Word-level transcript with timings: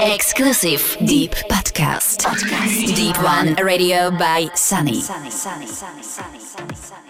Exclusive 0.00 0.96
Deep 1.04 1.32
Podcast. 1.50 2.20
Podcast. 2.24 2.94
Deep 2.94 3.20
One 3.20 3.54
Radio 3.56 4.12
by 4.12 4.48
Sunny. 4.54 5.00
Sunny, 5.00 5.28
Sunny, 5.28 5.66
Sunny, 5.66 6.02
Sunny, 6.04 6.38
Sunny, 6.38 6.74
Sunny. 6.76 7.07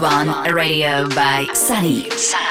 One 0.00 0.54
Radio 0.54 1.08
by 1.08 1.48
Sunny. 1.54 2.08
Sunny. 2.10 2.47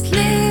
Live 0.00 0.41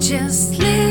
Just 0.00 0.58
leave. 0.58 0.89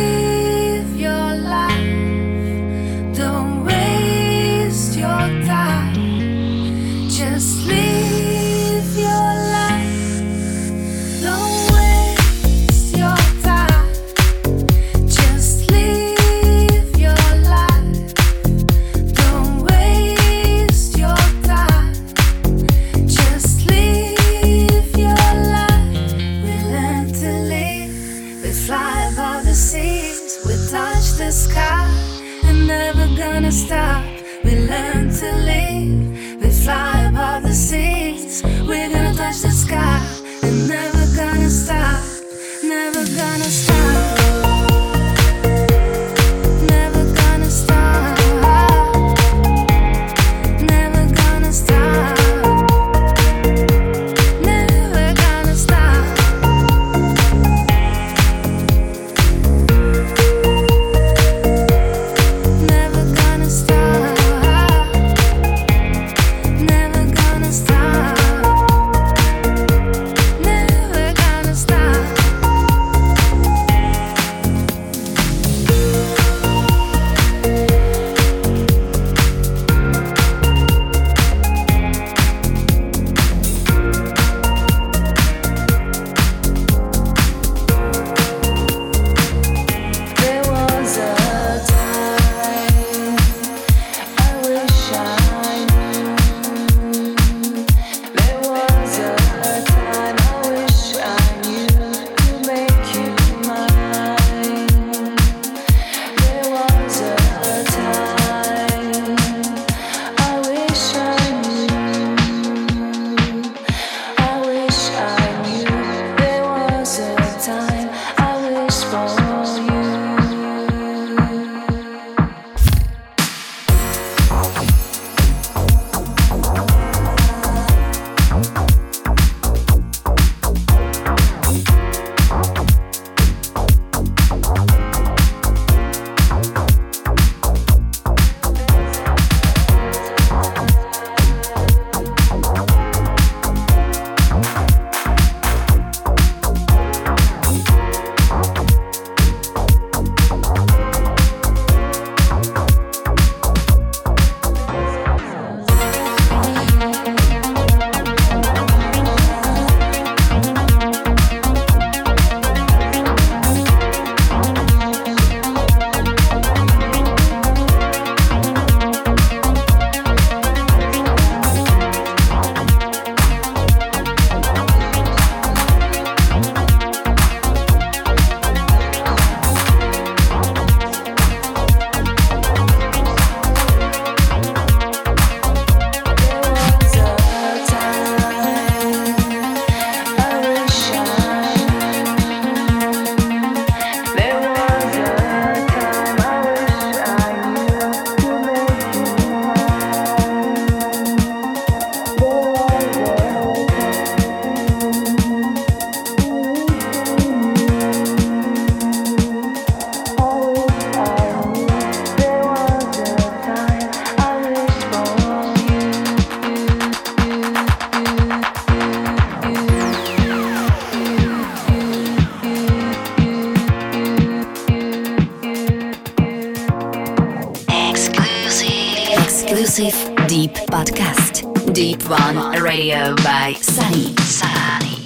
exclusive 229.80 230.28
deep 230.28 230.52
podcast. 230.52 231.74
Deep 231.74 232.04
One 232.10 232.62
Radio 232.62 233.16
by 233.16 233.54
Sunny 233.54 234.14
Salani. 234.16 234.99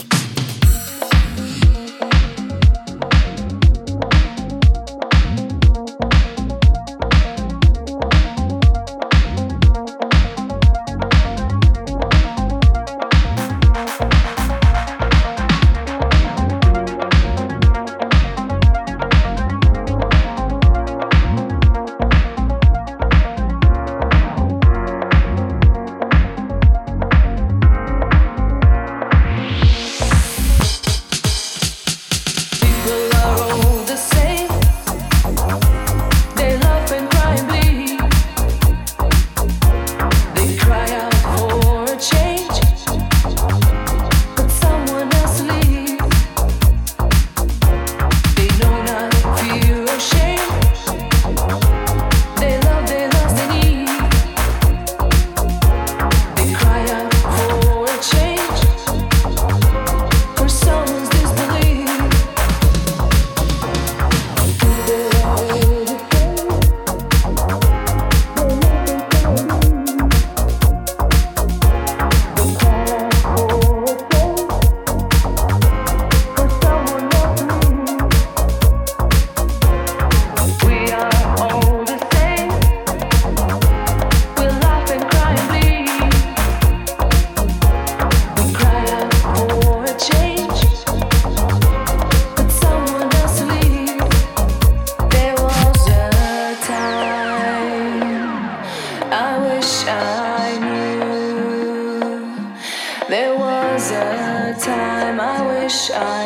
Wish 105.83 105.91
I 105.91 106.22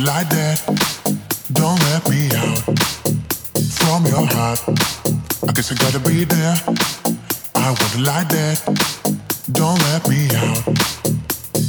like 0.00 0.28
that. 0.28 0.60
Don't 1.52 1.80
let 1.88 2.08
me 2.08 2.28
out 2.34 2.58
from 3.78 4.04
your 4.06 4.26
heart. 4.26 4.60
I 5.48 5.52
guess 5.52 5.72
I 5.72 5.74
gotta 5.76 6.00
be 6.00 6.24
there. 6.24 6.56
I 7.54 7.68
want 7.70 7.94
it 7.94 8.00
like 8.00 8.28
that. 8.28 8.58
Don't 9.52 9.78
let 9.88 10.08
me 10.08 10.28
out 10.36 10.64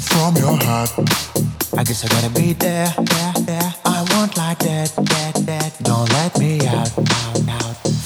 from 0.10 0.36
your 0.36 0.58
heart. 0.66 0.92
I 1.78 1.84
guess 1.84 2.04
I 2.04 2.08
gotta 2.08 2.30
be 2.34 2.54
there, 2.54 2.88
there, 2.98 3.34
there. 3.46 3.74
I 3.86 4.06
want 4.14 4.36
like 4.36 4.60
that, 4.60 4.90
that, 4.96 5.34
that. 5.46 5.78
Don't 5.84 6.12
let 6.14 6.38
me 6.40 6.66
out, 6.68 6.90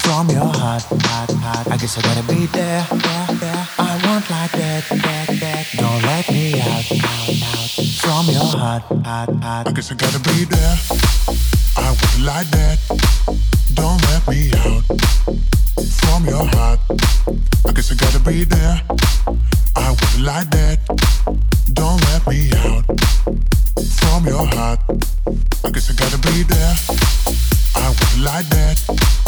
from 0.02 0.30
your 0.30 0.46
heart, 0.46 0.84
heart, 0.84 1.32
heart. 1.32 1.68
I 1.68 1.78
guess 1.78 1.98
I 1.98 2.02
gotta 2.02 2.28
be 2.28 2.46
there, 2.48 2.86
there, 2.92 3.38
there 3.40 3.81
back, 4.62 4.90
back, 4.90 5.28
back. 5.40 5.66
Don't 5.76 6.02
let 6.04 6.30
me 6.30 6.54
out, 6.62 6.86
out, 6.92 7.30
out. 7.50 7.72
From 8.02 8.26
your 8.30 8.50
heart, 8.62 8.84
heart, 9.06 9.30
heart. 9.44 9.68
I 9.68 9.72
guess 9.72 9.92
I 9.92 9.96
gotta 9.96 10.20
be 10.20 10.46
there. 10.46 10.78
I 11.78 11.90
would 11.98 12.18
like 12.30 12.50
that. 12.58 12.78
Don't 13.74 14.02
let 14.10 14.22
me 14.30 14.42
out. 14.66 14.86
From 16.02 16.26
your 16.26 16.46
heart. 16.56 16.80
I 17.68 17.72
guess 17.74 17.92
I 17.92 17.96
gotta 17.96 18.20
be 18.20 18.44
there. 18.44 18.78
I 19.76 19.90
would 19.90 20.18
like 20.30 20.50
that. 20.52 20.80
Don't 21.74 22.00
let 22.10 22.22
me 22.28 22.42
out. 22.68 22.86
From 24.00 24.26
your 24.28 24.46
heart. 24.56 24.80
I 25.66 25.70
guess 25.72 25.90
I 25.90 25.94
gotta 26.02 26.20
be 26.30 26.44
there. 26.44 26.76
I 27.76 27.88
would 27.98 28.16
like 28.30 28.48
that. 28.50 29.21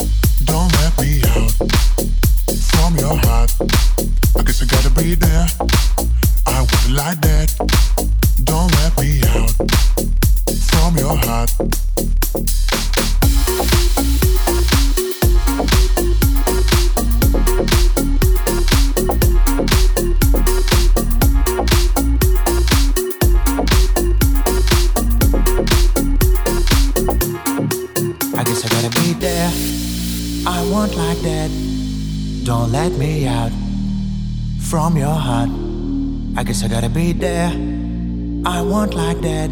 dead. 39.24 39.50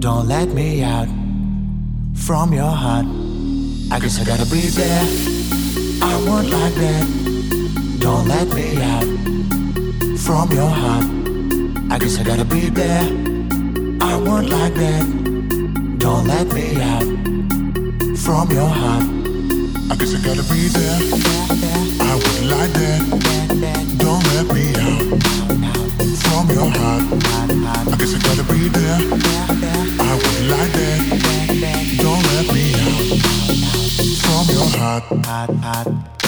Don't 0.00 0.26
let 0.26 0.48
me 0.48 0.82
out 0.82 1.08
from 2.14 2.54
your 2.54 2.74
heart. 2.82 3.04
I 3.92 4.00
guess 4.00 4.18
I 4.18 4.24
gotta 4.24 4.46
breathe 4.46 4.74
there. 4.74 5.04
I 6.02 6.12
want 6.26 6.48
like 6.48 6.74
that. 6.84 7.06
Don't 8.00 8.26
let 8.26 8.48
me 8.54 8.80
out 8.92 9.08
from 10.24 10.50
your 10.52 10.70
heart. 10.82 11.04
I 11.92 11.98
guess 11.98 12.18
I 12.18 12.22
gotta 12.24 12.46
breathe 12.46 12.74
there. 12.74 13.04
I 14.00 14.16
want 14.16 14.48
like 14.48 14.74
that. 14.74 15.04
Don't 15.98 16.26
let 16.26 16.46
me 16.54 16.80
out 16.80 17.08
from 18.24 18.50
your 18.50 18.70
heart. 18.80 19.04
I 19.90 19.94
guess 19.98 20.14
I 20.14 20.20
gotta 20.24 20.44
breathe 20.50 20.72
there. 20.72 21.00
I 22.08 22.12
want 22.22 22.44
like 22.54 22.72
that. 22.82 23.00
Don't 23.98 24.24
let 24.34 24.46
me 24.54 24.64
out 24.86 25.39
be 28.44 28.68
there. 28.68 28.98
I 29.98 30.12
want 30.22 30.42
like 30.48 30.72
that. 30.72 31.00
Don't 31.98 32.24
let 32.32 32.46
me 32.54 32.74
out 32.74 33.20
from 34.22 34.44
your 34.54 34.68
heart. 34.78 36.19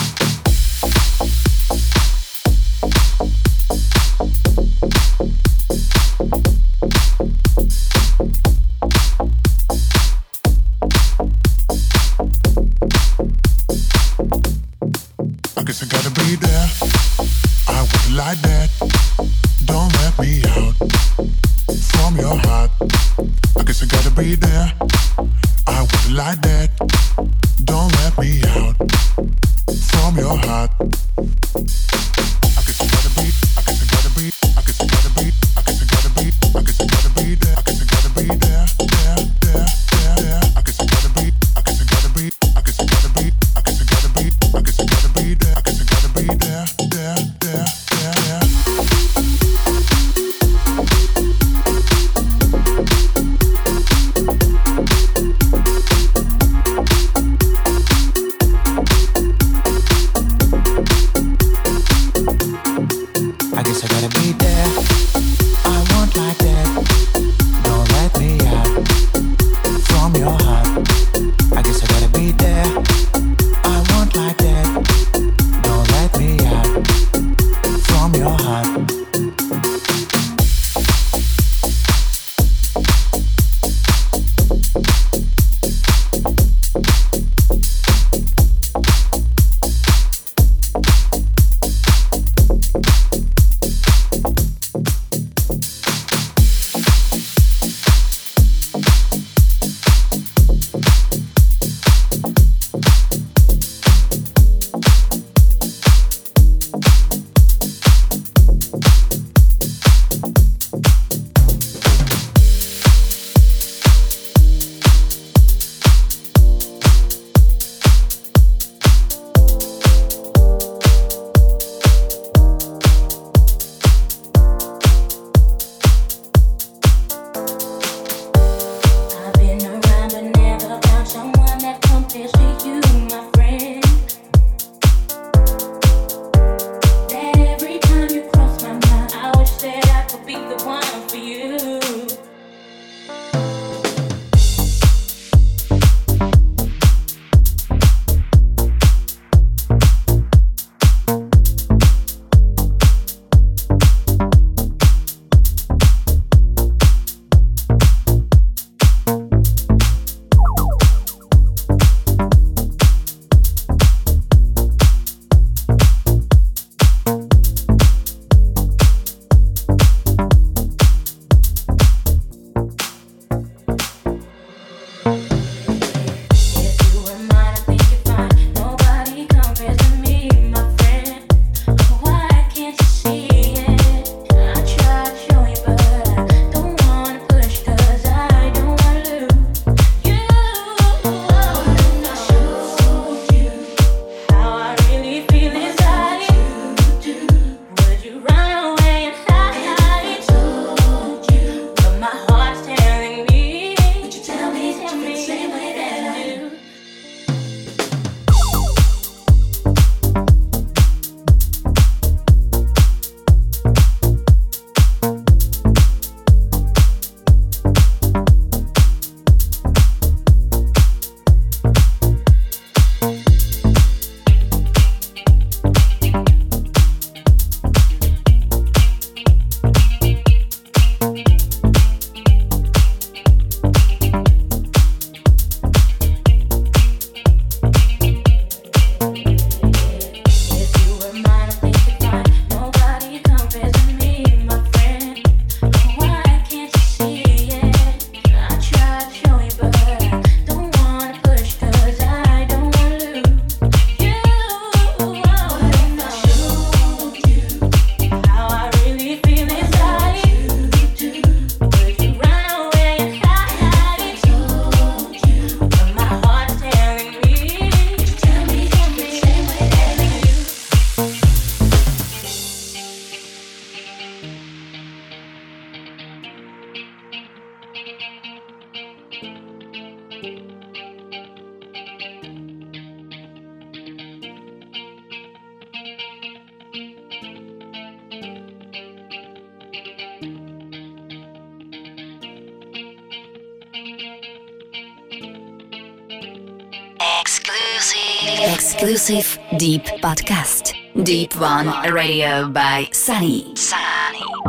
One 301.42 301.90
Radio 301.92 302.46
by 302.46 302.88
Sunny. 302.92 303.56
Sunny. 303.56 304.41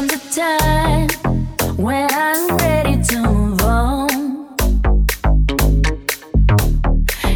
on 0.00 0.06
the 0.06 0.20
time 0.34 1.08
when 1.76 2.08
I'm 2.10 2.56
ready 2.56 3.02
to 3.02 3.20
move 3.20 3.60
on. 3.60 4.08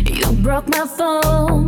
You 0.06 0.32
broke 0.42 0.68
my 0.68 0.86
phone. 0.86 1.63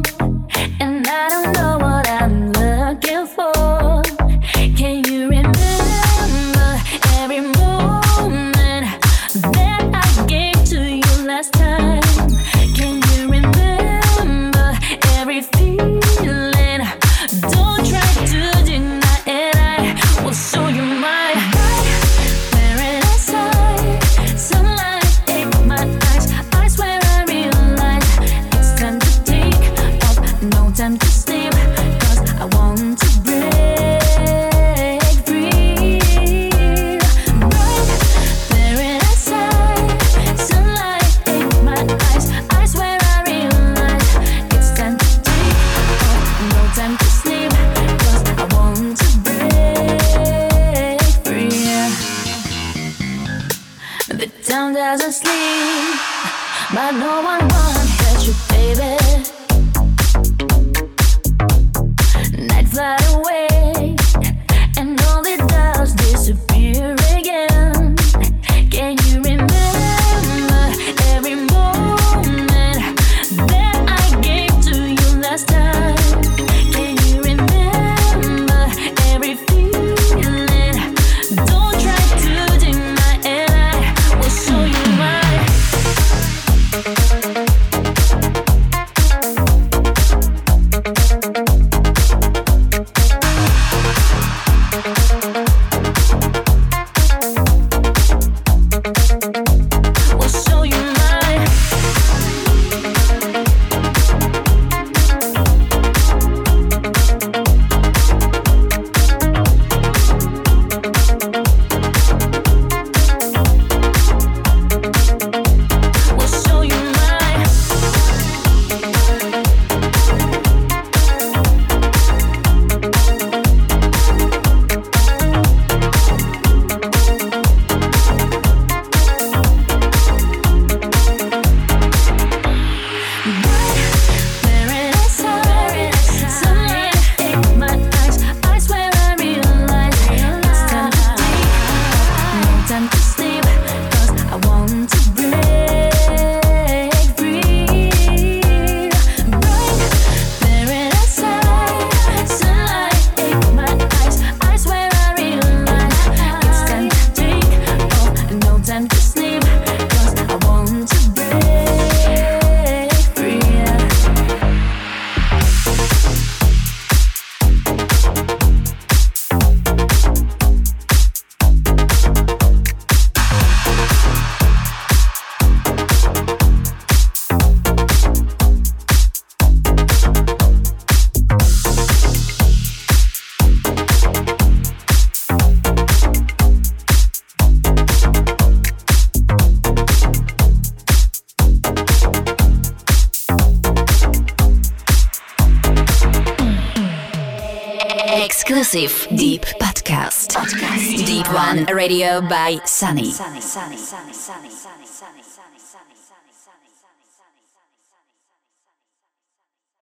Sunny, 203.10 203.40
Sunny, 203.42 203.76
Sunny, 203.76 204.12
Sunny, 204.12 204.86
Sunny. 204.86 205.15